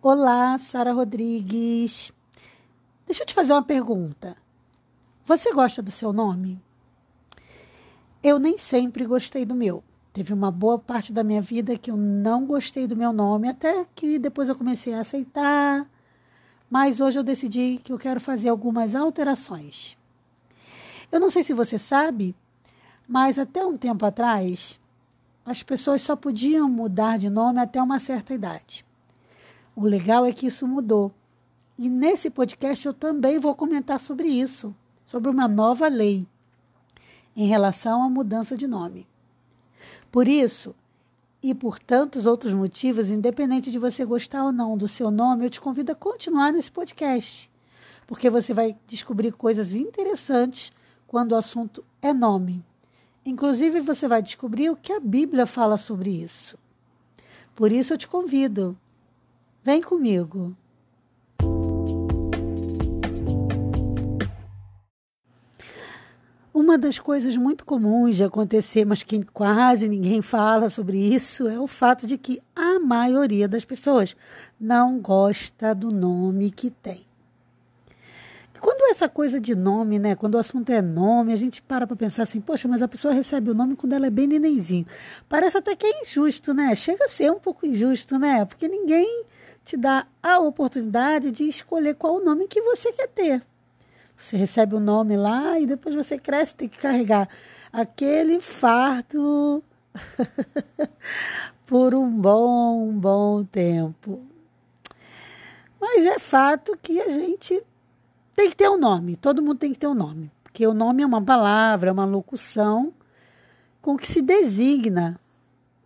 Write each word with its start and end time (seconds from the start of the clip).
Olá, 0.00 0.56
Sara 0.58 0.92
Rodrigues. 0.92 2.12
Deixa 3.04 3.24
eu 3.24 3.26
te 3.26 3.34
fazer 3.34 3.52
uma 3.52 3.64
pergunta. 3.64 4.36
Você 5.24 5.52
gosta 5.52 5.82
do 5.82 5.90
seu 5.90 6.12
nome? 6.12 6.62
Eu 8.22 8.38
nem 8.38 8.56
sempre 8.56 9.04
gostei 9.04 9.44
do 9.44 9.56
meu. 9.56 9.82
Teve 10.12 10.32
uma 10.32 10.52
boa 10.52 10.78
parte 10.78 11.12
da 11.12 11.24
minha 11.24 11.40
vida 11.40 11.76
que 11.76 11.90
eu 11.90 11.96
não 11.96 12.46
gostei 12.46 12.86
do 12.86 12.94
meu 12.94 13.12
nome, 13.12 13.48
até 13.48 13.84
que 13.92 14.20
depois 14.20 14.48
eu 14.48 14.54
comecei 14.54 14.94
a 14.94 15.00
aceitar. 15.00 15.84
Mas 16.70 17.00
hoje 17.00 17.18
eu 17.18 17.24
decidi 17.24 17.80
que 17.82 17.92
eu 17.92 17.98
quero 17.98 18.20
fazer 18.20 18.50
algumas 18.50 18.94
alterações. 18.94 19.98
Eu 21.10 21.18
não 21.18 21.28
sei 21.28 21.42
se 21.42 21.52
você 21.52 21.76
sabe, 21.76 22.36
mas 23.08 23.36
até 23.36 23.66
um 23.66 23.76
tempo 23.76 24.06
atrás, 24.06 24.78
as 25.44 25.64
pessoas 25.64 26.02
só 26.02 26.14
podiam 26.14 26.70
mudar 26.70 27.18
de 27.18 27.28
nome 27.28 27.58
até 27.58 27.82
uma 27.82 27.98
certa 27.98 28.32
idade. 28.32 28.86
O 29.78 29.84
legal 29.84 30.26
é 30.26 30.32
que 30.32 30.48
isso 30.48 30.66
mudou. 30.66 31.14
E 31.78 31.88
nesse 31.88 32.30
podcast 32.30 32.84
eu 32.84 32.92
também 32.92 33.38
vou 33.38 33.54
comentar 33.54 34.00
sobre 34.00 34.26
isso, 34.26 34.74
sobre 35.06 35.30
uma 35.30 35.46
nova 35.46 35.86
lei 35.86 36.26
em 37.36 37.46
relação 37.46 38.02
à 38.02 38.10
mudança 38.10 38.56
de 38.56 38.66
nome. 38.66 39.06
Por 40.10 40.26
isso, 40.26 40.74
e 41.40 41.54
por 41.54 41.78
tantos 41.78 42.26
outros 42.26 42.52
motivos, 42.52 43.08
independente 43.08 43.70
de 43.70 43.78
você 43.78 44.04
gostar 44.04 44.42
ou 44.42 44.50
não 44.50 44.76
do 44.76 44.88
seu 44.88 45.12
nome, 45.12 45.44
eu 45.44 45.50
te 45.50 45.60
convido 45.60 45.92
a 45.92 45.94
continuar 45.94 46.52
nesse 46.52 46.72
podcast, 46.72 47.48
porque 48.04 48.28
você 48.28 48.52
vai 48.52 48.76
descobrir 48.88 49.30
coisas 49.30 49.76
interessantes 49.76 50.72
quando 51.06 51.30
o 51.30 51.36
assunto 51.36 51.84
é 52.02 52.12
nome. 52.12 52.64
Inclusive, 53.24 53.80
você 53.80 54.08
vai 54.08 54.22
descobrir 54.22 54.70
o 54.70 54.76
que 54.76 54.92
a 54.92 54.98
Bíblia 54.98 55.46
fala 55.46 55.76
sobre 55.76 56.10
isso. 56.10 56.58
Por 57.54 57.70
isso, 57.70 57.92
eu 57.92 57.98
te 57.98 58.08
convido. 58.08 58.76
Vem 59.68 59.82
comigo. 59.82 60.56
Uma 66.54 66.78
das 66.78 66.98
coisas 66.98 67.36
muito 67.36 67.66
comuns 67.66 68.16
de 68.16 68.24
acontecer, 68.24 68.86
mas 68.86 69.02
que 69.02 69.22
quase 69.26 69.86
ninguém 69.86 70.22
fala 70.22 70.70
sobre 70.70 70.96
isso, 70.96 71.46
é 71.46 71.60
o 71.60 71.66
fato 71.66 72.06
de 72.06 72.16
que 72.16 72.40
a 72.56 72.80
maioria 72.80 73.46
das 73.46 73.62
pessoas 73.62 74.16
não 74.58 74.98
gosta 75.00 75.74
do 75.74 75.90
nome 75.90 76.50
que 76.50 76.70
tem. 76.70 77.04
Quando 78.58 78.90
essa 78.90 79.06
coisa 79.06 79.38
de 79.38 79.54
nome, 79.54 79.98
né? 79.98 80.16
Quando 80.16 80.36
o 80.36 80.38
assunto 80.38 80.70
é 80.70 80.80
nome, 80.80 81.34
a 81.34 81.36
gente 81.36 81.60
para 81.60 81.86
para 81.86 81.94
pensar 81.94 82.22
assim, 82.22 82.40
poxa, 82.40 82.66
mas 82.66 82.80
a 82.80 82.88
pessoa 82.88 83.12
recebe 83.12 83.50
o 83.50 83.54
nome 83.54 83.76
quando 83.76 83.92
ela 83.92 84.06
é 84.06 84.10
bem 84.10 84.26
nenenzinho. 84.26 84.86
Parece 85.28 85.58
até 85.58 85.76
que 85.76 85.84
é 85.84 86.00
injusto, 86.00 86.54
né? 86.54 86.74
Chega 86.74 87.04
a 87.04 87.08
ser 87.08 87.30
um 87.30 87.38
pouco 87.38 87.66
injusto, 87.66 88.18
né? 88.18 88.46
Porque 88.46 88.66
ninguém 88.66 89.26
te 89.64 89.76
dá 89.76 90.06
a 90.22 90.38
oportunidade 90.38 91.30
de 91.30 91.44
escolher 91.44 91.94
qual 91.94 92.16
o 92.16 92.24
nome 92.24 92.48
que 92.48 92.60
você 92.62 92.92
quer 92.92 93.08
ter. 93.08 93.42
Você 94.16 94.36
recebe 94.36 94.74
o 94.74 94.80
nome 94.80 95.16
lá 95.16 95.60
e 95.60 95.66
depois 95.66 95.94
você 95.94 96.18
cresce, 96.18 96.54
tem 96.54 96.68
que 96.68 96.78
carregar 96.78 97.28
aquele 97.72 98.40
fardo 98.40 99.62
por 101.64 101.94
um 101.94 102.10
bom, 102.10 102.92
bom 102.92 103.44
tempo. 103.44 104.20
Mas 105.80 106.04
é 106.04 106.18
fato 106.18 106.76
que 106.82 107.00
a 107.00 107.08
gente 107.08 107.62
tem 108.34 108.50
que 108.50 108.56
ter 108.56 108.68
um 108.68 108.78
nome, 108.78 109.16
todo 109.16 109.42
mundo 109.42 109.58
tem 109.58 109.72
que 109.72 109.78
ter 109.78 109.86
um 109.86 109.94
nome, 109.94 110.30
porque 110.42 110.66
o 110.66 110.74
nome 110.74 111.02
é 111.02 111.06
uma 111.06 111.22
palavra, 111.22 111.90
é 111.90 111.92
uma 111.92 112.04
locução 112.04 112.92
com 113.80 113.96
que 113.96 114.06
se 114.06 114.20
designa 114.20 115.18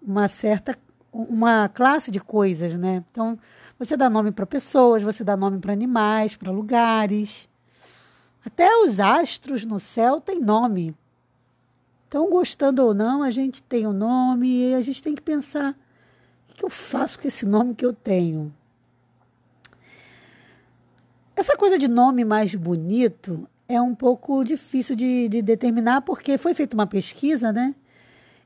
uma 0.01 0.29
certa 0.29 0.75
uma 1.13 1.69
classe 1.69 2.11
de 2.11 2.19
coisas, 2.19 2.73
né? 2.79 3.05
Então, 3.11 3.39
você 3.79 3.97
dá 3.97 4.09
nome 4.09 4.33
para 4.33 4.47
pessoas, 4.47 5.03
você 5.03 5.23
dá 5.23 5.37
nome 5.37 5.59
para 5.59 5.73
animais, 5.73 6.35
para 6.35 6.51
lugares. 6.51 7.49
Até 8.45 8.69
os 8.79 8.99
astros 8.99 9.65
no 9.65 9.79
céu 9.79 10.21
têm 10.21 10.41
nome. 10.41 10.97
Então, 12.09 12.31
gostando 12.31 12.85
ou 12.85 12.95
não, 12.95 13.23
a 13.23 13.31
gente 13.31 13.63
tem 13.63 13.87
um 13.87 13.93
nome 13.93 14.71
e 14.71 14.75
a 14.75 14.81
gente 14.81 15.03
tem 15.03 15.15
que 15.15 15.23
pensar: 15.23 15.77
o 16.51 16.55
que 16.55 16.65
eu 16.65 16.71
faço 16.71 17.19
com 17.19 17.29
esse 17.29 17.45
nome 17.45 17.75
que 17.75 17.85
eu 17.85 17.93
tenho? 17.93 18.53
Essa 21.37 21.57
coisa 21.57 21.79
de 21.79 21.89
nome 21.89 22.25
mais 22.25 22.55
bonito 22.55 23.49
é 23.69 23.81
um 23.81 23.95
pouco 23.95 24.45
difícil 24.45 24.95
de, 24.95 25.29
de 25.29 25.43
determinar, 25.43 26.03
porque 26.03 26.37
foi 26.37 26.55
feita 26.55 26.77
uma 26.77 26.87
pesquisa, 26.87 27.53
né? 27.53 27.75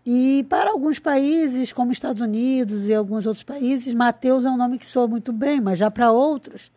E 0.08 0.46
para 0.48 0.70
alguns 0.70 1.00
países, 1.00 1.72
como 1.72 1.90
Estados 1.90 2.22
Unidos 2.22 2.88
e 2.88 2.94
alguns 2.94 3.26
outros 3.26 3.42
países, 3.42 3.92
Mateus 3.92 4.44
é 4.44 4.48
um 4.48 4.56
nome 4.56 4.78
que 4.78 4.86
soa 4.86 5.08
muito 5.08 5.32
bem, 5.32 5.60
mas 5.60 5.80
já 5.80 5.90
para 5.90 6.12
outros 6.12 6.70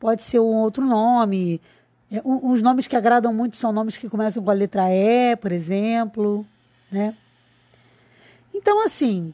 pode 0.00 0.20
ser 0.20 0.40
um 0.40 0.56
outro 0.56 0.84
nome. 0.84 1.60
É, 2.10 2.20
os 2.24 2.62
nomes 2.62 2.88
que 2.88 2.96
agradam 2.96 3.32
muito 3.32 3.54
são 3.54 3.70
nomes 3.70 3.96
que 3.96 4.08
começam 4.08 4.42
com 4.42 4.50
a 4.50 4.54
letra 4.54 4.90
E, 4.90 5.36
por 5.36 5.52
exemplo, 5.52 6.44
né? 6.90 7.14
Então, 8.52 8.84
assim, 8.84 9.32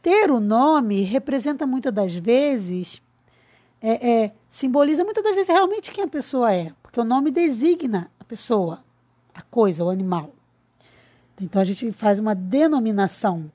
ter 0.00 0.30
o 0.30 0.38
nome 0.38 1.02
representa 1.02 1.66
muitas 1.66 1.92
das 1.92 2.14
vezes, 2.14 3.02
é, 3.82 4.08
é, 4.08 4.32
simboliza 4.48 5.02
muitas 5.02 5.24
das 5.24 5.34
vezes 5.34 5.48
realmente 5.48 5.90
quem 5.90 6.04
a 6.04 6.08
pessoa 6.08 6.52
é, 6.54 6.72
porque 6.80 7.00
o 7.00 7.04
nome 7.04 7.32
designa 7.32 8.08
a 8.20 8.24
pessoa, 8.24 8.84
a 9.34 9.42
coisa, 9.42 9.84
o 9.84 9.90
animal. 9.90 10.32
Então 11.40 11.62
a 11.62 11.64
gente 11.64 11.90
faz 11.92 12.18
uma 12.18 12.34
denominação. 12.34 13.50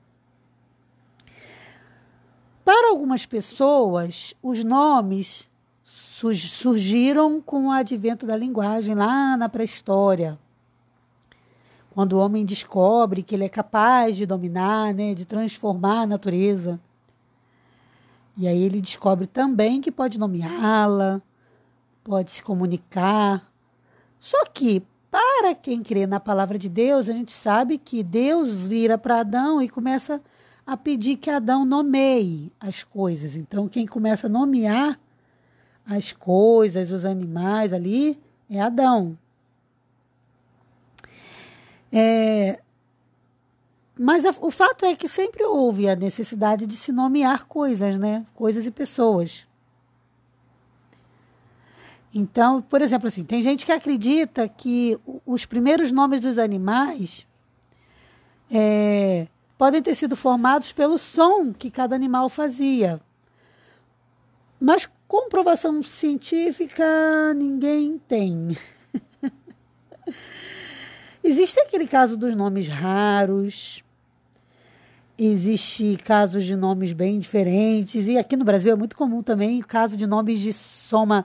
Para 2.64 2.90
algumas 2.90 3.24
pessoas, 3.24 4.34
os 4.42 4.64
nomes 4.64 5.48
surgiram 5.84 7.40
com 7.40 7.68
o 7.68 7.70
advento 7.70 8.26
da 8.26 8.36
linguagem 8.36 8.94
lá 8.94 9.36
na 9.36 9.48
pré-história. 9.48 10.36
Quando 11.90 12.14
o 12.14 12.18
homem 12.18 12.44
descobre 12.44 13.22
que 13.22 13.34
ele 13.34 13.44
é 13.44 13.48
capaz 13.48 14.16
de 14.16 14.26
dominar, 14.26 14.92
né, 14.92 15.14
de 15.14 15.24
transformar 15.24 16.00
a 16.00 16.06
natureza. 16.06 16.80
E 18.36 18.48
aí 18.48 18.62
ele 18.62 18.80
descobre 18.80 19.26
também 19.26 19.80
que 19.80 19.92
pode 19.92 20.18
nomeá-la, 20.18 21.22
pode 22.02 22.30
se 22.30 22.42
comunicar. 22.42 23.48
Só 24.18 24.44
que, 24.46 24.82
para 25.16 25.54
quem 25.54 25.82
crê 25.82 26.06
na 26.06 26.20
palavra 26.20 26.58
de 26.58 26.68
Deus, 26.68 27.08
a 27.08 27.12
gente 27.14 27.32
sabe 27.32 27.78
que 27.78 28.02
Deus 28.02 28.66
vira 28.66 28.98
para 28.98 29.20
Adão 29.20 29.62
e 29.62 29.68
começa 29.68 30.20
a 30.66 30.76
pedir 30.76 31.16
que 31.16 31.30
Adão 31.30 31.64
nomeie 31.64 32.52
as 32.60 32.82
coisas. 32.82 33.34
Então, 33.34 33.66
quem 33.66 33.86
começa 33.86 34.26
a 34.26 34.30
nomear 34.30 35.00
as 35.86 36.12
coisas, 36.12 36.92
os 36.92 37.06
animais 37.06 37.72
ali, 37.72 38.20
é 38.50 38.60
Adão. 38.60 39.16
É, 41.90 42.60
mas 43.98 44.26
a, 44.26 44.34
o 44.42 44.50
fato 44.50 44.84
é 44.84 44.94
que 44.94 45.08
sempre 45.08 45.44
houve 45.44 45.88
a 45.88 45.96
necessidade 45.96 46.66
de 46.66 46.76
se 46.76 46.92
nomear 46.92 47.46
coisas, 47.46 47.98
né? 47.98 48.26
Coisas 48.34 48.66
e 48.66 48.70
pessoas. 48.70 49.46
Então, 52.16 52.62
por 52.62 52.80
exemplo, 52.80 53.08
assim, 53.08 53.24
tem 53.24 53.42
gente 53.42 53.66
que 53.66 53.72
acredita 53.72 54.48
que 54.48 54.98
os 55.24 55.44
primeiros 55.44 55.92
nomes 55.92 56.20
dos 56.20 56.38
animais 56.38 57.26
é, 58.50 59.26
podem 59.58 59.82
ter 59.82 59.94
sido 59.94 60.16
formados 60.16 60.72
pelo 60.72 60.96
som 60.96 61.52
que 61.52 61.70
cada 61.70 61.94
animal 61.94 62.28
fazia. 62.28 63.00
Mas 64.58 64.88
Comprovação 65.08 65.82
científica 65.84 66.84
ninguém 67.34 67.96
tem. 68.08 68.56
Existe 71.22 71.60
aquele 71.60 71.86
caso 71.86 72.16
dos 72.16 72.34
nomes 72.34 72.66
raros. 72.66 73.84
Existe 75.16 75.96
casos 76.04 76.44
de 76.44 76.56
nomes 76.56 76.92
bem 76.92 77.20
diferentes. 77.20 78.08
E 78.08 78.18
aqui 78.18 78.36
no 78.36 78.44
Brasil 78.44 78.72
é 78.72 78.76
muito 78.76 78.96
comum 78.96 79.22
também 79.22 79.60
o 79.60 79.66
caso 79.66 79.96
de 79.96 80.08
nomes 80.08 80.40
de 80.40 80.52
soma 80.52 81.24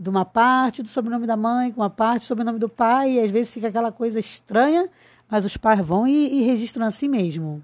de 0.00 0.08
uma 0.08 0.24
parte 0.24 0.82
do 0.82 0.88
sobrenome 0.88 1.26
da 1.26 1.36
mãe 1.36 1.70
com 1.70 1.82
uma 1.82 1.90
parte 1.90 2.22
do 2.22 2.24
sobrenome 2.24 2.58
do 2.58 2.70
pai. 2.70 3.12
E 3.12 3.20
às 3.20 3.30
vezes 3.30 3.52
fica 3.52 3.68
aquela 3.68 3.92
coisa 3.92 4.18
estranha, 4.18 4.88
mas 5.28 5.44
os 5.44 5.58
pais 5.58 5.78
vão 5.80 6.08
e, 6.08 6.40
e 6.40 6.42
registram 6.42 6.86
assim 6.86 7.06
mesmo. 7.06 7.62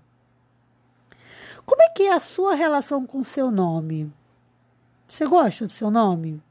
Como 1.65 1.81
é 1.81 1.89
que 1.89 2.03
é 2.03 2.13
a 2.13 2.21
sua 2.21 2.55
relação 2.55 3.07
com 3.07 3.21
o 3.21 3.25
seu 3.25 3.51
nome? 3.51 4.13
Você 5.09 5.25
gosta 5.25 5.67
do 5.67 5.73
seu 5.73 5.91
nome? 5.91 6.43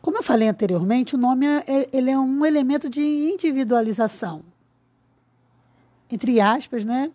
Como 0.00 0.16
eu 0.16 0.22
falei 0.22 0.48
anteriormente, 0.48 1.14
o 1.14 1.18
nome 1.18 1.46
é, 1.46 1.64
é, 1.66 1.88
ele 1.92 2.10
é 2.10 2.18
um 2.18 2.46
elemento 2.46 2.88
de 2.88 3.02
individualização. 3.02 4.42
Entre 6.10 6.40
aspas, 6.40 6.86
né? 6.86 7.12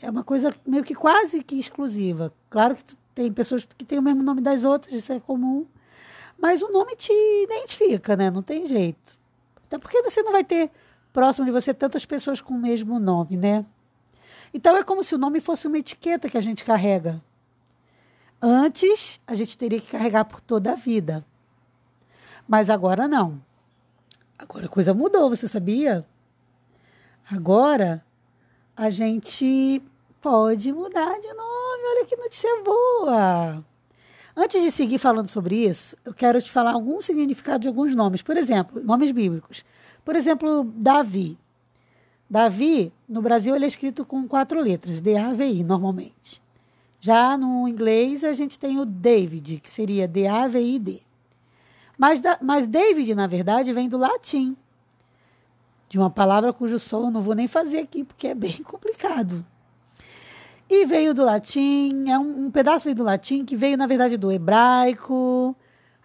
É 0.00 0.08
uma 0.08 0.24
coisa 0.24 0.52
meio 0.66 0.82
que 0.82 0.94
quase 0.94 1.44
que 1.44 1.56
exclusiva. 1.56 2.32
Claro 2.48 2.74
que 2.74 2.96
tem 3.14 3.32
pessoas 3.32 3.66
que 3.66 3.84
têm 3.84 3.98
o 3.98 4.02
mesmo 4.02 4.22
nome 4.22 4.40
das 4.40 4.64
outras, 4.64 4.94
isso 4.94 5.12
é 5.12 5.20
comum. 5.20 5.66
Mas 6.38 6.62
o 6.62 6.70
nome 6.70 6.96
te 6.96 7.12
identifica, 7.44 8.16
né? 8.16 8.30
Não 8.30 8.42
tem 8.42 8.66
jeito. 8.66 9.16
Até 9.66 9.78
porque 9.78 10.02
você 10.02 10.22
não 10.22 10.32
vai 10.32 10.44
ter 10.44 10.70
próximo 11.12 11.44
de 11.44 11.52
você 11.52 11.72
tantas 11.72 12.04
pessoas 12.04 12.40
com 12.40 12.54
o 12.54 12.58
mesmo 12.58 12.98
nome, 12.98 13.36
né? 13.36 13.64
Então 14.52 14.76
é 14.76 14.82
como 14.82 15.02
se 15.02 15.14
o 15.14 15.18
nome 15.18 15.40
fosse 15.40 15.66
uma 15.66 15.78
etiqueta 15.78 16.28
que 16.28 16.36
a 16.36 16.40
gente 16.40 16.64
carrega. 16.64 17.22
Antes, 18.40 19.20
a 19.26 19.34
gente 19.34 19.56
teria 19.56 19.80
que 19.80 19.90
carregar 19.90 20.24
por 20.24 20.40
toda 20.40 20.72
a 20.72 20.74
vida. 20.74 21.24
Mas 22.46 22.68
agora 22.68 23.06
não. 23.06 23.40
Agora 24.38 24.66
a 24.66 24.68
coisa 24.68 24.92
mudou, 24.92 25.30
você 25.30 25.46
sabia? 25.46 26.04
Agora 27.30 28.04
a 28.76 28.90
gente 28.90 29.80
pode 30.20 30.72
mudar 30.72 31.20
de 31.20 31.32
nome. 31.32 31.61
Olha 31.84 32.06
que 32.06 32.16
notícia 32.16 32.48
boa! 32.62 33.64
Antes 34.36 34.62
de 34.62 34.70
seguir 34.70 34.98
falando 34.98 35.28
sobre 35.28 35.66
isso, 35.66 35.96
eu 36.04 36.14
quero 36.14 36.40
te 36.40 36.50
falar 36.50 36.72
algum 36.72 37.02
significado 37.02 37.62
de 37.62 37.68
alguns 37.68 37.94
nomes. 37.94 38.22
Por 38.22 38.36
exemplo, 38.36 38.82
nomes 38.82 39.12
bíblicos. 39.12 39.64
Por 40.04 40.16
exemplo, 40.16 40.64
Davi. 40.76 41.38
Davi, 42.30 42.92
no 43.06 43.20
Brasil, 43.20 43.54
ele 43.54 43.66
é 43.66 43.68
escrito 43.68 44.06
com 44.06 44.26
quatro 44.26 44.58
letras, 44.58 45.00
D-A-V-I, 45.00 45.62
normalmente. 45.62 46.40
Já 46.98 47.36
no 47.36 47.68
inglês, 47.68 48.24
a 48.24 48.32
gente 48.32 48.58
tem 48.58 48.78
o 48.78 48.86
David, 48.86 49.60
que 49.60 49.68
seria 49.68 50.08
D-A-V-I-D. 50.08 51.02
Mas, 51.98 52.22
mas 52.40 52.66
David, 52.66 53.14
na 53.14 53.26
verdade, 53.26 53.72
vem 53.72 53.88
do 53.88 53.98
latim, 53.98 54.56
de 55.90 55.98
uma 55.98 56.08
palavra 56.08 56.54
cujo 56.54 56.78
som 56.78 57.04
eu 57.04 57.10
não 57.10 57.20
vou 57.20 57.34
nem 57.34 57.46
fazer 57.46 57.80
aqui, 57.80 58.02
porque 58.02 58.28
é 58.28 58.34
bem 58.34 58.62
complicado. 58.64 59.44
E 60.68 60.86
veio 60.86 61.12
do 61.12 61.24
latim, 61.24 62.08
é 62.08 62.18
um, 62.18 62.46
um 62.46 62.50
pedaço 62.50 62.92
do 62.94 63.04
latim 63.04 63.44
que 63.44 63.56
veio, 63.56 63.76
na 63.76 63.86
verdade, 63.86 64.16
do 64.16 64.32
hebraico. 64.32 65.54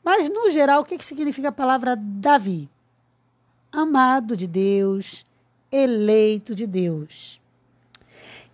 Mas, 0.03 0.29
no 0.29 0.49
geral, 0.51 0.81
o 0.81 0.85
que, 0.85 0.97
que 0.97 1.05
significa 1.05 1.49
a 1.49 1.51
palavra 1.51 1.95
Davi? 1.95 2.69
Amado 3.71 4.35
de 4.35 4.47
Deus, 4.47 5.25
eleito 5.71 6.55
de 6.55 6.65
Deus. 6.65 7.39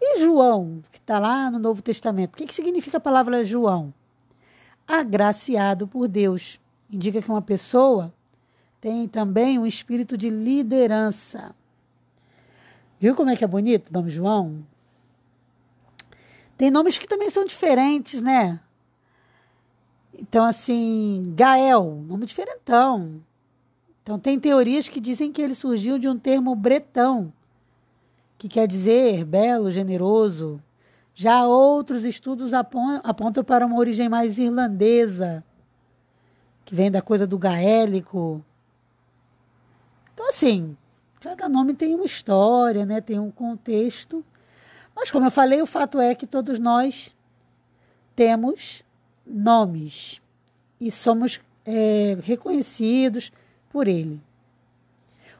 E 0.01 0.19
João, 0.19 0.81
que 0.91 0.97
está 0.97 1.17
lá 1.17 1.50
no 1.50 1.59
Novo 1.59 1.81
Testamento, 1.81 2.33
o 2.33 2.38
que, 2.38 2.45
que 2.45 2.53
significa 2.53 2.97
a 2.97 2.99
palavra 2.99 3.44
João? 3.44 3.94
Agraciado 4.88 5.88
por 5.88 6.07
Deus. 6.07 6.59
Indica 6.91 7.21
que 7.21 7.29
uma 7.29 7.41
pessoa 7.41 8.13
tem 8.81 9.07
também 9.07 9.57
um 9.57 9.65
espírito 9.65 10.17
de 10.17 10.29
liderança. 10.29 11.56
Viu 12.99 13.15
como 13.15 13.29
é 13.29 13.35
que 13.35 13.44
é 13.44 13.47
bonito 13.47 13.89
o 13.89 13.94
nome 13.94 14.09
João? 14.09 14.65
Tem 16.57 16.69
nomes 16.69 16.97
que 16.97 17.07
também 17.07 17.29
são 17.29 17.45
diferentes, 17.45 18.21
né? 18.21 18.59
Então, 20.13 20.45
assim, 20.45 21.23
Gael, 21.29 22.03
nome 22.07 22.25
diferentão. 22.25 23.21
Então, 24.01 24.19
tem 24.19 24.39
teorias 24.39 24.88
que 24.88 25.00
dizem 25.00 25.31
que 25.31 25.41
ele 25.41 25.55
surgiu 25.55 25.97
de 25.97 26.07
um 26.07 26.17
termo 26.17 26.55
bretão, 26.55 27.33
que 28.38 28.47
quer 28.47 28.67
dizer 28.67 29.25
belo, 29.25 29.71
generoso. 29.71 30.61
Já 31.15 31.45
outros 31.45 32.05
estudos 32.05 32.53
apontam 32.53 33.44
para 33.44 33.65
uma 33.65 33.77
origem 33.77 34.09
mais 34.09 34.38
irlandesa, 34.38 35.44
que 36.65 36.75
vem 36.75 36.91
da 36.91 37.01
coisa 37.01 37.25
do 37.25 37.38
gaélico. 37.38 38.44
Então, 40.13 40.27
assim, 40.27 40.77
cada 41.19 41.47
nome 41.47 41.73
tem 41.73 41.95
uma 41.95 42.06
história, 42.06 42.85
né? 42.85 43.01
tem 43.01 43.19
um 43.19 43.31
contexto. 43.31 44.23
Mas, 44.95 45.10
como 45.12 45.25
eu 45.25 45.31
falei, 45.31 45.62
o 45.62 45.66
fato 45.66 46.00
é 46.00 46.13
que 46.13 46.28
todos 46.28 46.60
nós 46.60 47.16
temos 48.16 48.84
nomes 49.25 50.22
e 50.80 50.92
somos 50.92 51.40
é, 51.66 52.18
reconhecidos 52.24 53.31
por 53.69 53.88
ele. 53.88 54.22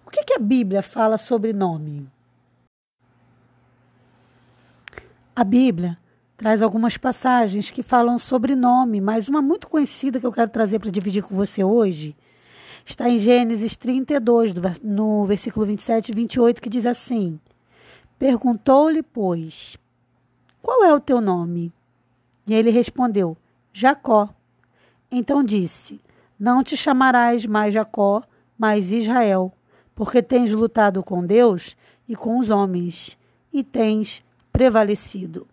O 0.06 0.10
que, 0.10 0.24
que 0.24 0.34
a 0.34 0.40
Bíblia 0.40 0.82
fala 0.82 1.18
sobre 1.18 1.54
nome? 1.54 2.10
A 5.36 5.44
Bíblia 5.44 5.98
traz 6.38 6.62
algumas 6.62 6.98
passagens 6.98 7.72
que 7.72 7.82
falam 7.82 8.20
sobre 8.20 8.56
nome, 8.56 9.00
mas 9.02 9.28
uma 9.28 9.42
muito 9.42 9.68
conhecida 9.68 10.20
que 10.20 10.26
eu 10.26 10.32
quero 10.32 10.52
trazer 10.52 10.80
para 10.80 10.92
dividir 10.92 11.24
com 11.24 11.36
você 11.36 11.64
hoje 11.64 12.16
está 12.86 13.10
em 13.10 13.18
Gênesis 13.18 13.76
32, 13.76 14.54
no 14.84 15.26
versículo 15.26 15.66
27 15.66 16.10
e 16.10 16.16
28, 16.16 16.62
que 16.62 16.70
diz 16.70 16.86
assim: 16.86 17.40
Perguntou-lhe, 18.24 19.04
pois, 19.04 19.78
qual 20.62 20.86
é 20.86 20.94
o 20.94 21.00
teu 21.02 21.20
nome? 21.20 21.74
E 22.48 22.54
ele 22.54 22.70
respondeu: 22.70 23.36
Jacó. 23.74 24.30
Então 25.12 25.44
disse: 25.44 26.00
Não 26.40 26.64
te 26.64 26.78
chamarás 26.78 27.46
mais 27.46 27.74
Jacó, 27.74 28.24
mas 28.58 28.94
Israel, 28.94 29.52
porque 29.94 30.24
tens 30.24 30.54
lutado 30.54 31.04
com 31.04 31.26
Deus 31.26 31.76
e 32.08 32.16
com 32.16 32.40
os 32.40 32.50
homens, 32.50 33.18
e 33.52 33.62
tens 33.62 34.24
prevalecido. 34.54 35.46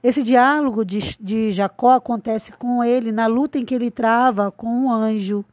Esse 0.00 0.22
diálogo 0.22 0.84
de, 0.84 1.00
de 1.18 1.50
Jacó 1.50 1.94
acontece 1.94 2.52
com 2.52 2.84
ele 2.84 3.10
na 3.10 3.26
luta 3.26 3.58
em 3.58 3.64
que 3.64 3.74
ele 3.74 3.90
trava 3.90 4.52
com 4.52 4.68
um 4.68 4.92
anjo 4.92 5.44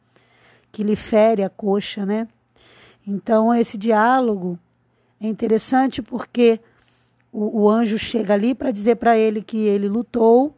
que 0.70 0.84
lhe 0.84 0.94
fere 0.94 1.42
a 1.42 1.50
coxa, 1.50 2.06
né? 2.06 2.28
Então, 3.04 3.52
esse 3.52 3.76
diálogo 3.76 4.56
é 5.20 5.26
interessante 5.26 6.02
porque 6.02 6.60
o, 7.32 7.62
o 7.62 7.70
anjo 7.70 7.98
chega 7.98 8.34
ali 8.34 8.54
para 8.54 8.70
dizer 8.70 8.96
para 8.96 9.16
ele 9.16 9.42
que 9.42 9.58
ele 9.58 9.88
lutou 9.88 10.54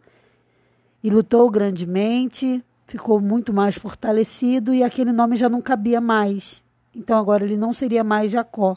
e 1.03 1.11
lutou 1.11 1.49
grandemente, 1.51 2.63
ficou 2.87 3.21
muito 3.21 3.53
mais 3.53 3.77
fortalecido 3.77 4.75
e 4.75 4.83
aquele 4.83 5.13
nome 5.13 5.37
já 5.37 5.49
não 5.49 5.63
cabia 5.63 6.01
mais. 6.01 6.63
Então, 6.95 7.19
agora 7.19 7.45
ele 7.45 7.57
não 7.57 7.73
seria 7.73 8.03
mais 8.03 8.33
Jacó 8.33 8.77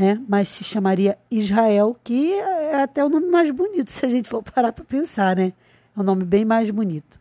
né? 0.00 0.18
mas 0.26 0.48
se 0.48 0.64
chamaria 0.64 1.18
Israel, 1.30 1.94
que 2.02 2.32
é 2.32 2.82
até 2.82 3.04
o 3.04 3.08
nome 3.10 3.26
mais 3.26 3.50
bonito, 3.50 3.90
se 3.92 4.06
a 4.06 4.08
gente 4.08 4.30
for 4.30 4.42
parar 4.42 4.72
para 4.72 4.84
pensar, 4.84 5.36
né? 5.36 5.52
É 5.94 6.00
um 6.00 6.02
nome 6.02 6.24
bem 6.24 6.42
mais 6.42 6.70
bonito. 6.70 7.20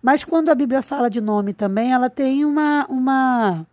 Mas 0.00 0.22
quando 0.22 0.48
a 0.48 0.54
Bíblia 0.54 0.80
fala 0.80 1.10
de 1.10 1.20
nome 1.20 1.52
também, 1.52 1.92
ela 1.92 2.08
tem 2.08 2.44
uma, 2.44 2.86
uma, 2.86 3.66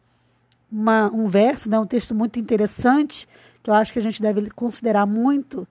uma, 0.72 1.12
um 1.14 1.28
verso, 1.28 1.70
né? 1.70 1.80
um 1.80 1.86
texto 1.86 2.14
muito 2.14 2.40
interessante, 2.40 3.28
que 3.64 3.70
eu 3.70 3.74
acho 3.74 3.94
que 3.94 4.00
a 4.00 4.02
gente 4.02 4.22
deve 4.22 4.50
considerar 4.52 5.06
muito, 5.06 5.68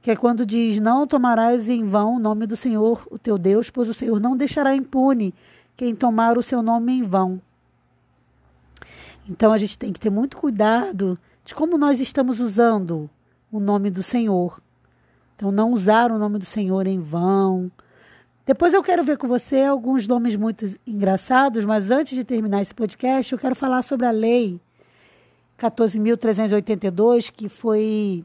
que 0.00 0.10
é 0.10 0.16
quando 0.16 0.44
diz: 0.46 0.80
Não 0.80 1.06
tomarás 1.06 1.68
em 1.68 1.84
vão 1.84 2.16
o 2.16 2.18
nome 2.18 2.46
do 2.46 2.56
Senhor, 2.56 3.06
o 3.10 3.18
teu 3.18 3.38
Deus, 3.38 3.70
pois 3.70 3.88
o 3.88 3.94
Senhor 3.94 4.20
não 4.20 4.36
deixará 4.36 4.74
impune 4.74 5.34
quem 5.76 5.94
tomar 5.94 6.36
o 6.36 6.42
seu 6.42 6.62
nome 6.62 6.92
em 6.92 7.02
vão. 7.02 7.40
Então 9.28 9.52
a 9.52 9.58
gente 9.58 9.78
tem 9.78 9.92
que 9.92 10.00
ter 10.00 10.10
muito 10.10 10.36
cuidado 10.36 11.18
de 11.44 11.54
como 11.54 11.78
nós 11.78 12.00
estamos 12.00 12.40
usando 12.40 13.08
o 13.50 13.60
nome 13.60 13.90
do 13.90 14.02
Senhor. 14.02 14.60
Então, 15.36 15.50
não 15.50 15.72
usar 15.72 16.12
o 16.12 16.18
nome 16.18 16.38
do 16.38 16.44
Senhor 16.44 16.86
em 16.86 17.00
vão. 17.00 17.70
Depois 18.46 18.74
eu 18.74 18.82
quero 18.82 19.04
ver 19.04 19.16
com 19.16 19.28
você 19.28 19.62
alguns 19.62 20.06
nomes 20.06 20.34
muito 20.36 20.68
engraçados, 20.86 21.64
mas 21.64 21.90
antes 21.90 22.16
de 22.16 22.24
terminar 22.24 22.62
esse 22.62 22.74
podcast, 22.74 23.32
eu 23.32 23.38
quero 23.38 23.54
falar 23.54 23.82
sobre 23.82 24.06
a 24.06 24.10
lei 24.10 24.60
14.382, 25.58 27.30
que 27.30 27.48
foi 27.48 28.24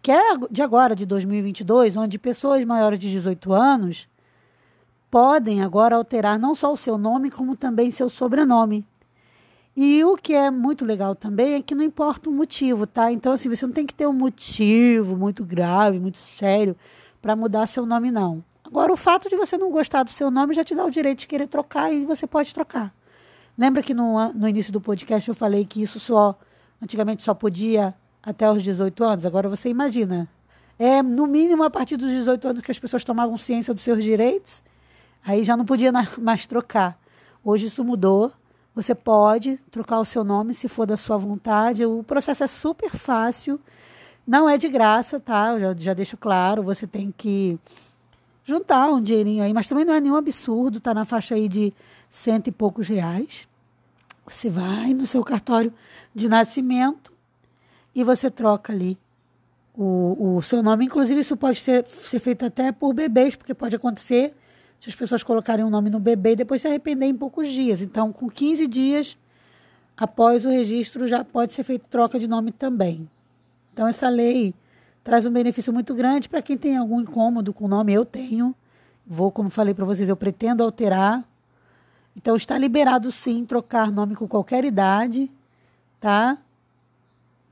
que 0.00 0.10
é 0.10 0.34
de 0.50 0.62
agora, 0.62 0.94
de 0.94 1.06
2022, 1.06 1.96
onde 1.96 2.18
pessoas 2.18 2.64
maiores 2.64 2.98
de 2.98 3.10
18 3.10 3.52
anos 3.52 4.08
podem 5.10 5.62
agora 5.62 5.96
alterar 5.96 6.38
não 6.38 6.54
só 6.54 6.72
o 6.72 6.76
seu 6.76 6.96
nome, 6.96 7.30
como 7.30 7.54
também 7.54 7.90
seu 7.90 8.08
sobrenome. 8.08 8.84
E 9.76 10.04
o 10.04 10.16
que 10.16 10.34
é 10.34 10.50
muito 10.50 10.84
legal 10.84 11.14
também 11.14 11.54
é 11.54 11.62
que 11.62 11.74
não 11.74 11.84
importa 11.84 12.28
o 12.28 12.32
motivo, 12.32 12.86
tá? 12.86 13.12
Então, 13.12 13.32
assim, 13.32 13.48
você 13.48 13.64
não 13.66 13.72
tem 13.72 13.86
que 13.86 13.94
ter 13.94 14.06
um 14.06 14.12
motivo 14.12 15.16
muito 15.16 15.44
grave, 15.44 15.98
muito 15.98 16.18
sério, 16.18 16.76
para 17.20 17.36
mudar 17.36 17.66
seu 17.66 17.86
nome, 17.86 18.10
não. 18.10 18.42
Agora, 18.72 18.90
o 18.90 18.96
fato 18.96 19.28
de 19.28 19.36
você 19.36 19.58
não 19.58 19.70
gostar 19.70 20.02
do 20.02 20.08
seu 20.08 20.30
nome 20.30 20.54
já 20.54 20.64
te 20.64 20.74
dá 20.74 20.82
o 20.82 20.90
direito 20.90 21.20
de 21.20 21.26
querer 21.26 21.46
trocar 21.46 21.92
e 21.92 22.06
você 22.06 22.26
pode 22.26 22.54
trocar. 22.54 22.90
Lembra 23.56 23.82
que 23.82 23.92
no, 23.92 24.32
no 24.32 24.48
início 24.48 24.72
do 24.72 24.80
podcast 24.80 25.28
eu 25.28 25.34
falei 25.34 25.66
que 25.66 25.82
isso 25.82 26.00
só, 26.00 26.38
antigamente 26.82 27.22
só 27.22 27.34
podia 27.34 27.94
até 28.22 28.50
os 28.50 28.62
18 28.62 29.04
anos? 29.04 29.26
Agora 29.26 29.46
você 29.46 29.68
imagina. 29.68 30.26
É 30.78 31.02
no 31.02 31.26
mínimo 31.26 31.62
a 31.62 31.68
partir 31.68 31.98
dos 31.98 32.10
18 32.10 32.48
anos 32.48 32.62
que 32.62 32.70
as 32.70 32.78
pessoas 32.78 33.04
tomavam 33.04 33.36
ciência 33.36 33.74
dos 33.74 33.82
seus 33.82 34.02
direitos, 34.02 34.64
aí 35.22 35.44
já 35.44 35.54
não 35.54 35.66
podia 35.66 35.92
mais 36.18 36.46
trocar. 36.46 36.98
Hoje 37.44 37.66
isso 37.66 37.84
mudou 37.84 38.32
você 38.74 38.94
pode 38.94 39.58
trocar 39.70 40.00
o 40.00 40.04
seu 40.04 40.24
nome 40.24 40.54
se 40.54 40.66
for 40.66 40.86
da 40.86 40.96
sua 40.96 41.18
vontade. 41.18 41.84
O 41.84 42.02
processo 42.02 42.42
é 42.42 42.46
super 42.46 42.90
fácil. 42.90 43.60
Não 44.26 44.48
é 44.48 44.56
de 44.56 44.68
graça, 44.68 45.20
tá? 45.20 45.52
Eu 45.52 45.60
já, 45.60 45.74
já 45.74 45.94
deixo 45.94 46.16
claro. 46.16 46.62
Você 46.62 46.86
tem 46.86 47.12
que 47.14 47.58
juntar 48.44 48.88
um 48.90 49.00
dinheirinho 49.00 49.42
aí, 49.42 49.52
mas 49.52 49.68
também 49.68 49.84
não 49.84 49.94
é 49.94 50.00
nenhum 50.00 50.16
absurdo. 50.16 50.80
Tá 50.80 50.92
na 50.92 51.04
faixa 51.04 51.34
aí 51.34 51.48
de 51.48 51.72
cento 52.10 52.48
e 52.48 52.52
poucos 52.52 52.88
reais. 52.88 53.48
Você 54.26 54.48
vai 54.48 54.94
no 54.94 55.06
seu 55.06 55.22
cartório 55.22 55.72
de 56.14 56.28
nascimento 56.28 57.12
e 57.94 58.04
você 58.04 58.30
troca 58.30 58.72
ali 58.72 58.98
o, 59.74 60.36
o 60.36 60.42
seu 60.42 60.62
nome. 60.62 60.84
Inclusive, 60.84 61.20
isso 61.20 61.36
pode 61.36 61.60
ser, 61.60 61.86
ser 61.86 62.20
feito 62.20 62.44
até 62.44 62.72
por 62.72 62.92
bebês, 62.92 63.34
porque 63.34 63.54
pode 63.54 63.76
acontecer 63.76 64.34
se 64.78 64.88
as 64.88 64.94
pessoas 64.94 65.22
colocarem 65.22 65.64
um 65.64 65.70
nome 65.70 65.90
no 65.90 66.00
bebê 66.00 66.32
e 66.32 66.36
depois 66.36 66.60
se 66.60 66.68
arrepender 66.68 67.06
em 67.06 67.14
poucos 67.14 67.48
dias. 67.48 67.80
Então, 67.80 68.12
com 68.12 68.28
15 68.28 68.66
dias 68.66 69.16
após 69.96 70.44
o 70.44 70.48
registro, 70.48 71.06
já 71.06 71.24
pode 71.24 71.52
ser 71.52 71.62
feita 71.62 71.86
troca 71.88 72.18
de 72.18 72.26
nome 72.26 72.50
também. 72.52 73.08
Então, 73.72 73.86
essa 73.86 74.08
lei 74.08 74.54
traz 75.02 75.26
um 75.26 75.30
benefício 75.30 75.72
muito 75.72 75.94
grande 75.94 76.28
para 76.28 76.42
quem 76.42 76.56
tem 76.56 76.76
algum 76.76 77.00
incômodo 77.00 77.52
com 77.52 77.64
o 77.64 77.68
nome. 77.68 77.92
Eu 77.92 78.04
tenho. 78.04 78.54
Vou, 79.06 79.30
como 79.30 79.50
falei 79.50 79.74
para 79.74 79.84
vocês, 79.84 80.08
eu 80.08 80.16
pretendo 80.16 80.62
alterar. 80.62 81.24
Então 82.16 82.36
está 82.36 82.56
liberado 82.58 83.10
sim 83.10 83.44
trocar 83.44 83.90
nome 83.90 84.14
com 84.14 84.28
qualquer 84.28 84.64
idade, 84.64 85.30
tá? 86.00 86.38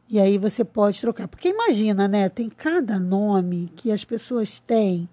E 0.09 0.21
aí 0.21 0.39
você 0.39 0.65
pode 0.65 1.01
trocar. 1.01 1.29
Porque 1.29 1.49
imagina, 1.49 2.07
né? 2.07 2.29
Tem 2.29 2.49
cada 2.49 2.99
nome 2.99 3.73
que 3.77 3.91
as 3.91 4.05
pessoas 4.05 4.61
têm 4.61 5.09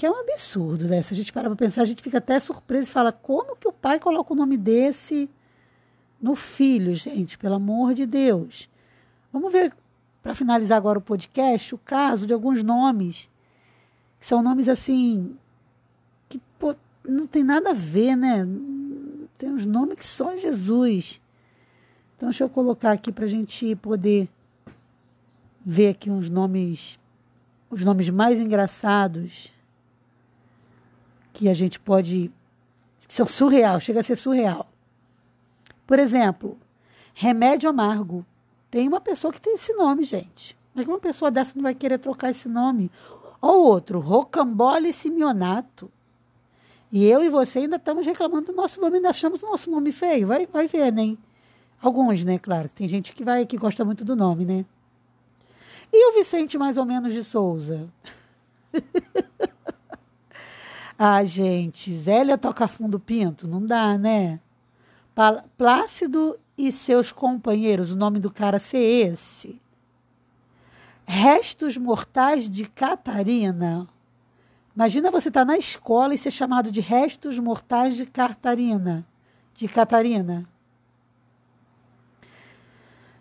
que 0.00 0.06
é 0.06 0.10
um 0.10 0.18
absurdo, 0.18 0.88
né? 0.88 1.02
Se 1.02 1.12
a 1.12 1.16
gente 1.16 1.30
parar 1.30 1.50
para 1.50 1.56
pensar, 1.56 1.82
a 1.82 1.84
gente 1.84 2.02
fica 2.02 2.16
até 2.16 2.40
surpreso 2.40 2.88
e 2.88 2.90
fala: 2.90 3.12
como 3.12 3.54
que 3.54 3.68
o 3.68 3.72
pai 3.72 4.00
coloca 4.00 4.32
o 4.32 4.36
nome 4.36 4.56
desse 4.56 5.28
no 6.18 6.34
filho, 6.34 6.94
gente? 6.94 7.36
Pelo 7.36 7.56
amor 7.56 7.92
de 7.92 8.06
Deus. 8.06 8.66
Vamos 9.30 9.52
ver, 9.52 9.74
para 10.22 10.34
finalizar 10.34 10.76
agora 10.76 10.98
o 10.98 11.02
podcast, 11.02 11.74
o 11.74 11.78
caso 11.78 12.26
de 12.26 12.34
alguns 12.34 12.62
nomes, 12.62 13.28
que 14.18 14.26
são 14.26 14.42
nomes 14.42 14.68
assim, 14.68 15.36
que 16.28 16.40
pô, 16.58 16.74
não 17.06 17.26
tem 17.26 17.42
nada 17.42 17.70
a 17.70 17.74
ver, 17.74 18.16
né? 18.16 18.46
Tem 19.38 19.50
uns 19.50 19.64
nomes 19.64 19.96
que 19.96 20.04
só 20.04 20.36
Jesus. 20.36 21.20
Então, 22.16 22.28
deixa 22.28 22.44
eu 22.44 22.50
colocar 22.50 22.92
aqui 22.92 23.10
para 23.10 23.24
a 23.24 23.28
gente 23.28 23.74
poder 23.76 24.28
ver 25.64 25.88
aqui 25.88 26.10
uns 26.10 26.28
nomes, 26.28 26.98
os 27.70 27.82
nomes 27.82 28.10
mais 28.10 28.38
engraçados 28.38 29.52
que 31.32 31.48
a 31.48 31.54
gente 31.54 31.80
pode. 31.80 32.30
que 33.06 33.14
são 33.14 33.26
surreal, 33.26 33.80
chega 33.80 34.00
a 34.00 34.02
ser 34.02 34.16
surreal. 34.16 34.70
Por 35.86 35.98
exemplo, 35.98 36.58
remédio 37.14 37.70
amargo. 37.70 38.24
Tem 38.70 38.86
uma 38.86 39.00
pessoa 39.00 39.32
que 39.32 39.40
tem 39.40 39.54
esse 39.54 39.72
nome, 39.74 40.04
gente. 40.04 40.56
Mas 40.74 40.86
uma 40.86 40.98
pessoa 40.98 41.30
dessa 41.30 41.52
não 41.56 41.62
vai 41.62 41.74
querer 41.74 41.98
trocar 41.98 42.30
esse 42.30 42.48
nome? 42.48 42.90
Ou 43.40 43.64
outro, 43.66 43.98
rocambole 43.98 44.92
simionato. 44.92 45.90
E 46.92 47.04
eu 47.04 47.22
e 47.22 47.28
você 47.28 47.60
ainda 47.60 47.76
estamos 47.76 48.06
reclamando 48.06 48.46
do 48.46 48.52
nosso 48.52 48.80
nome, 48.80 48.96
ainda 48.96 49.10
achamos 49.10 49.42
o 49.42 49.46
nosso 49.46 49.70
nome 49.70 49.92
feio. 49.92 50.26
Vai, 50.26 50.46
vai 50.46 50.66
ver, 50.66 50.92
né? 50.92 51.16
Alguns, 51.80 52.24
né? 52.24 52.38
Claro, 52.38 52.68
tem 52.68 52.86
gente 52.86 53.12
que 53.12 53.24
vai 53.24 53.46
que 53.46 53.56
gosta 53.56 53.84
muito 53.84 54.04
do 54.04 54.14
nome, 54.14 54.44
né? 54.44 54.64
E 55.92 56.10
o 56.10 56.14
Vicente 56.14 56.58
mais 56.58 56.76
ou 56.76 56.84
menos 56.84 57.12
de 57.12 57.24
Souza? 57.24 57.88
Ah, 61.02 61.24
gente, 61.24 61.90
Zélia 61.94 62.36
toca 62.36 62.68
fundo 62.68 63.00
pinto? 63.00 63.48
Não 63.48 63.64
dá, 63.64 63.96
né? 63.96 64.38
Plácido 65.56 66.38
e 66.66 66.72
seus 66.72 67.12
companheiros, 67.12 67.90
o 67.90 67.96
nome 67.96 68.18
do 68.18 68.30
cara 68.30 68.58
ser 68.58 68.78
esse. 68.78 69.60
Restos 71.06 71.76
mortais 71.76 72.48
de 72.48 72.66
Catarina. 72.66 73.88
Imagina 74.74 75.10
você 75.10 75.28
estar 75.28 75.40
tá 75.40 75.44
na 75.44 75.58
escola 75.58 76.14
e 76.14 76.18
ser 76.18 76.30
chamado 76.30 76.70
de 76.70 76.80
restos 76.80 77.38
mortais 77.38 77.96
de 77.96 78.06
Catarina. 78.06 79.04
De 79.54 79.66
Catarina. 79.66 80.48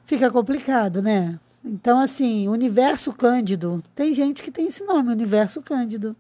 Fica 0.06 0.30
complicado, 0.32 1.02
né? 1.02 1.40
Então, 1.64 2.00
assim, 2.00 2.48
Universo 2.48 3.12
Cândido. 3.14 3.84
Tem 3.96 4.14
gente 4.14 4.42
que 4.42 4.52
tem 4.52 4.68
esse 4.68 4.84
nome, 4.84 5.12
Universo 5.12 5.62
Cândido. 5.62 6.16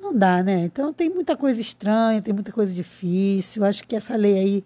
Não 0.00 0.14
dá, 0.16 0.42
né? 0.42 0.64
Então 0.64 0.92
tem 0.92 1.10
muita 1.10 1.36
coisa 1.36 1.60
estranha, 1.60 2.22
tem 2.22 2.32
muita 2.32 2.52
coisa 2.52 2.72
difícil. 2.72 3.64
Acho 3.64 3.86
que 3.86 3.94
essa 3.94 4.16
lei 4.16 4.38
aí 4.38 4.64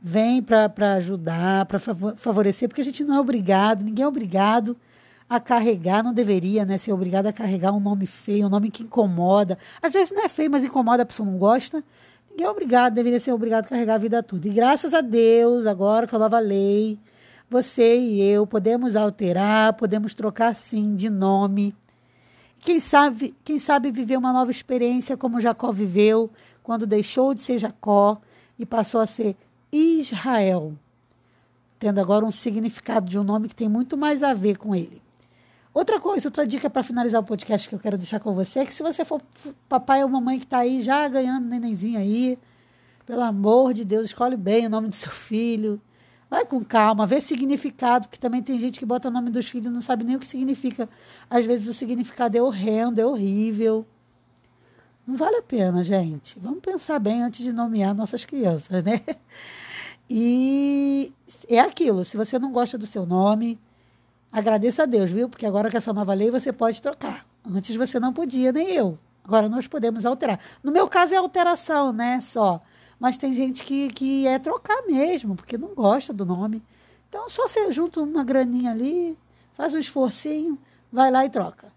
vem 0.00 0.42
para 0.42 0.94
ajudar, 0.94 1.66
para 1.66 1.78
favorecer, 1.78 2.68
porque 2.68 2.80
a 2.80 2.84
gente 2.84 3.04
não 3.04 3.16
é 3.16 3.20
obrigado, 3.20 3.82
ninguém 3.82 4.04
é 4.04 4.08
obrigado 4.08 4.76
a 5.28 5.38
carregar, 5.38 6.02
não 6.02 6.14
deveria 6.14 6.64
né, 6.64 6.78
ser 6.78 6.92
obrigado 6.92 7.26
a 7.26 7.32
carregar 7.32 7.72
um 7.72 7.80
nome 7.80 8.06
feio, 8.06 8.46
um 8.46 8.48
nome 8.48 8.70
que 8.70 8.82
incomoda. 8.82 9.58
Às 9.82 9.92
vezes 9.92 10.12
não 10.12 10.24
é 10.24 10.28
feio, 10.28 10.50
mas 10.50 10.64
incomoda, 10.64 11.02
a 11.02 11.06
pessoa 11.06 11.28
não 11.28 11.36
gosta. 11.36 11.84
Ninguém 12.30 12.46
é 12.46 12.50
obrigado, 12.50 12.94
deveria 12.94 13.20
ser 13.20 13.32
obrigado 13.32 13.66
a 13.66 13.68
carregar 13.68 13.94
a 13.94 13.98
vida 13.98 14.22
toda. 14.22 14.48
E 14.48 14.50
graças 14.50 14.94
a 14.94 15.00
Deus, 15.00 15.66
agora 15.66 16.06
com 16.06 16.16
a 16.16 16.18
nova 16.18 16.38
lei, 16.38 16.98
você 17.50 17.98
e 17.98 18.22
eu 18.22 18.46
podemos 18.46 18.96
alterar, 18.96 19.74
podemos 19.74 20.14
trocar 20.14 20.54
sim 20.54 20.94
de 20.94 21.10
nome 21.10 21.74
quem 22.60 22.80
sabe, 22.80 23.34
quem 23.44 23.58
sabe 23.58 23.90
viver 23.90 24.16
uma 24.16 24.32
nova 24.32 24.50
experiência 24.50 25.16
como 25.16 25.40
Jacó 25.40 25.70
viveu 25.70 26.30
quando 26.62 26.86
deixou 26.86 27.32
de 27.32 27.40
ser 27.40 27.58
Jacó 27.58 28.20
e 28.58 28.66
passou 28.66 29.00
a 29.00 29.06
ser 29.06 29.36
Israel, 29.72 30.74
tendo 31.78 32.00
agora 32.00 32.24
um 32.24 32.30
significado 32.30 33.08
de 33.08 33.18
um 33.18 33.24
nome 33.24 33.48
que 33.48 33.54
tem 33.54 33.68
muito 33.68 33.96
mais 33.96 34.22
a 34.22 34.34
ver 34.34 34.56
com 34.56 34.74
ele. 34.74 35.02
Outra 35.72 36.00
coisa, 36.00 36.28
outra 36.28 36.46
dica 36.46 36.68
para 36.68 36.82
finalizar 36.82 37.20
o 37.20 37.24
podcast 37.24 37.68
que 37.68 37.74
eu 37.74 37.78
quero 37.78 37.96
deixar 37.96 38.18
com 38.18 38.34
você 38.34 38.60
é 38.60 38.66
que 38.66 38.74
se 38.74 38.82
você 38.82 39.04
for 39.04 39.22
papai 39.68 40.02
ou 40.02 40.08
mamãe 40.08 40.38
que 40.38 40.44
está 40.44 40.58
aí 40.58 40.80
já 40.80 41.06
ganhando 41.06 41.46
nenenzinho 41.46 41.98
aí, 41.98 42.38
pelo 43.06 43.22
amor 43.22 43.72
de 43.72 43.84
Deus, 43.84 44.06
escolhe 44.06 44.36
bem 44.36 44.66
o 44.66 44.70
nome 44.70 44.88
do 44.88 44.94
seu 44.94 45.12
filho. 45.12 45.80
Vai 46.28 46.44
com 46.44 46.62
calma, 46.62 47.06
vê 47.06 47.20
significado, 47.20 48.08
porque 48.08 48.20
também 48.20 48.42
tem 48.42 48.58
gente 48.58 48.78
que 48.78 48.84
bota 48.84 49.08
o 49.08 49.10
nome 49.10 49.30
dos 49.30 49.48
filhos 49.48 49.66
e 49.66 49.70
não 49.70 49.80
sabe 49.80 50.04
nem 50.04 50.16
o 50.16 50.18
que 50.18 50.26
significa. 50.26 50.88
Às 51.30 51.46
vezes 51.46 51.68
o 51.68 51.72
significado 51.72 52.36
é 52.36 52.42
horrendo, 52.42 53.00
é 53.00 53.06
horrível. 53.06 53.86
Não 55.08 55.16
vale 55.16 55.36
a 55.36 55.42
pena, 55.42 55.82
gente. 55.82 56.38
Vamos 56.38 56.60
pensar 56.60 56.98
bem 56.98 57.22
antes 57.22 57.42
de 57.42 57.50
nomear 57.50 57.94
nossas 57.94 58.26
crianças, 58.26 58.84
né? 58.84 59.00
E 60.10 61.12
é 61.48 61.60
aquilo, 61.60 62.02
se 62.02 62.16
você 62.16 62.38
não 62.38 62.50
gosta 62.50 62.76
do 62.76 62.86
seu 62.86 63.04
nome, 63.04 63.58
agradeça 64.30 64.82
a 64.82 64.86
Deus, 64.86 65.10
viu? 65.10 65.28
Porque 65.28 65.46
agora 65.46 65.70
com 65.70 65.76
essa 65.76 65.92
nova 65.94 66.12
lei 66.12 66.30
você 66.30 66.52
pode 66.52 66.80
trocar. 66.80 67.26
Antes 67.46 67.74
você 67.74 67.98
não 67.98 68.12
podia, 68.12 68.52
nem 68.52 68.70
eu. 68.70 68.98
Agora 69.24 69.48
nós 69.48 69.66
podemos 69.66 70.04
alterar. 70.04 70.40
No 70.62 70.70
meu 70.70 70.86
caso 70.88 71.14
é 71.14 71.16
alteração, 71.16 71.90
né? 71.90 72.20
Só. 72.22 72.62
Mas 73.00 73.16
tem 73.16 73.32
gente 73.32 73.64
que, 73.64 73.88
que 73.88 74.26
é 74.26 74.38
trocar 74.38 74.82
mesmo, 74.86 75.36
porque 75.36 75.56
não 75.56 75.74
gosta 75.74 76.12
do 76.12 76.26
nome. 76.26 76.62
Então, 77.08 77.30
só 77.30 77.48
você 77.48 77.70
junta 77.72 78.00
uma 78.00 78.24
graninha 78.24 78.72
ali, 78.72 79.16
faz 79.54 79.74
um 79.74 79.78
esforcinho, 79.78 80.58
vai 80.92 81.10
lá 81.10 81.24
e 81.24 81.30
troca. 81.30 81.72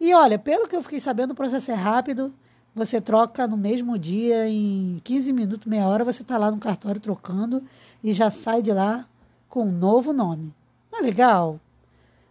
E 0.00 0.12
olha, 0.14 0.36
pelo 0.38 0.68
que 0.68 0.74
eu 0.74 0.82
fiquei 0.82 0.98
sabendo, 0.98 1.30
o 1.30 1.36
processo 1.36 1.70
é 1.70 1.74
rápido. 1.74 2.32
Você 2.74 3.00
troca 3.00 3.46
no 3.46 3.56
mesmo 3.56 3.98
dia, 3.98 4.48
em 4.48 5.00
15 5.04 5.32
minutos, 5.32 5.66
meia 5.66 5.86
hora, 5.86 6.04
você 6.04 6.22
está 6.22 6.38
lá 6.38 6.50
no 6.50 6.58
cartório 6.58 7.00
trocando 7.00 7.62
e 8.02 8.12
já 8.12 8.30
sai 8.30 8.62
de 8.62 8.72
lá 8.72 9.06
com 9.48 9.66
um 9.66 9.72
novo 9.72 10.12
nome. 10.12 10.54
Não 10.90 11.00
é 11.00 11.02
legal? 11.02 11.60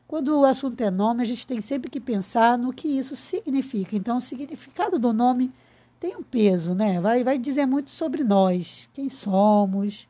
Quando 0.07 0.39
o 0.39 0.45
assunto 0.45 0.81
é 0.81 0.89
nome, 0.89 1.21
a 1.21 1.25
gente 1.25 1.45
tem 1.45 1.62
sempre 1.62 1.89
que 1.89 2.00
pensar 2.00 2.57
no 2.57 2.74
que 2.74 2.88
isso 2.88 3.15
significa. 3.15 3.95
Então, 3.95 4.17
o 4.17 4.21
significado 4.21 4.98
do 4.98 5.13
nome 5.13 5.51
tem 6.00 6.17
um 6.17 6.24
peso, 6.24 6.74
né? 6.74 7.00
Vai, 7.00 7.24
vai 7.24 7.38
dizer 7.38 7.67
muito 7.67 7.91
sobre 7.91 8.24
nós, 8.24 8.89
quem 8.93 9.07
somos, 9.07 10.10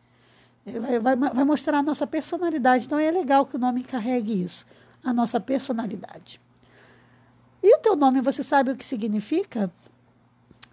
é, 0.66 0.80
vai, 0.80 1.00
vai, 1.00 1.16
vai 1.16 1.44
mostrar 1.44 1.80
a 1.80 1.84
nossa 1.84 2.08
personalidade. 2.08 2.86
Então 2.86 2.98
é 2.98 3.12
legal 3.12 3.46
que 3.46 3.56
o 3.56 3.60
nome 3.60 3.84
carregue 3.84 4.42
isso, 4.42 4.66
a 5.04 5.14
nossa 5.14 5.40
personalidade. 5.40 6.40
E 7.62 7.76
o 7.76 7.80
teu 7.80 7.96
nome, 7.96 8.22
você 8.22 8.44
sabe 8.44 8.72
o 8.72 8.76
que 8.76 8.86
significa? 8.86 9.72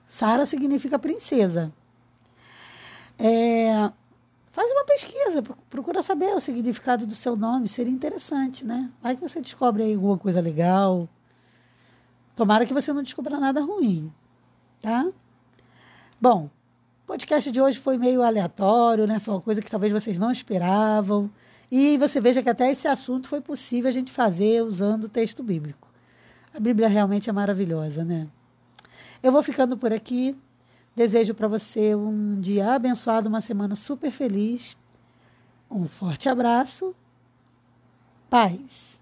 Sara 0.08 0.46
significa 0.46 0.98
princesa. 0.98 1.70
É, 3.18 3.92
faz 4.50 4.70
uma 4.72 4.84
pesquisa, 4.84 5.42
procura 5.68 6.02
saber 6.02 6.34
o 6.34 6.40
significado 6.40 7.06
do 7.06 7.14
seu 7.14 7.36
nome, 7.36 7.68
seria 7.68 7.92
interessante, 7.92 8.64
né? 8.64 8.90
Vai 9.02 9.14
que 9.14 9.20
você 9.20 9.38
descobre 9.38 9.82
aí 9.82 9.94
alguma 9.94 10.16
coisa 10.16 10.40
legal. 10.40 11.06
Tomara 12.34 12.64
que 12.64 12.72
você 12.72 12.90
não 12.90 13.02
descubra 13.02 13.38
nada 13.38 13.60
ruim 13.60 14.10
tá? 14.80 15.06
Bom, 16.20 16.46
o 17.04 17.06
podcast 17.06 17.50
de 17.50 17.60
hoje 17.60 17.78
foi 17.78 17.98
meio 17.98 18.22
aleatório, 18.22 19.06
né? 19.06 19.18
Foi 19.18 19.34
uma 19.34 19.40
coisa 19.40 19.60
que 19.60 19.70
talvez 19.70 19.92
vocês 19.92 20.18
não 20.18 20.30
esperavam. 20.30 21.30
E 21.70 21.98
você 21.98 22.20
veja 22.20 22.42
que 22.42 22.48
até 22.48 22.70
esse 22.70 22.88
assunto 22.88 23.28
foi 23.28 23.40
possível 23.40 23.88
a 23.88 23.92
gente 23.92 24.10
fazer 24.10 24.62
usando 24.62 25.04
o 25.04 25.08
texto 25.08 25.42
bíblico. 25.42 25.86
A 26.54 26.58
Bíblia 26.58 26.88
realmente 26.88 27.28
é 27.28 27.32
maravilhosa, 27.32 28.04
né? 28.04 28.26
Eu 29.22 29.32
vou 29.32 29.42
ficando 29.42 29.76
por 29.76 29.92
aqui. 29.92 30.36
Desejo 30.94 31.34
para 31.34 31.46
você 31.46 31.94
um 31.94 32.40
dia 32.40 32.74
abençoado, 32.74 33.28
uma 33.28 33.40
semana 33.40 33.74
super 33.74 34.10
feliz. 34.10 34.76
Um 35.70 35.84
forte 35.84 36.28
abraço. 36.28 36.94
Paz. 38.28 38.98